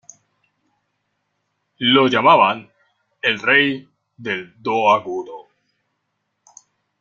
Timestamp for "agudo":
4.93-5.47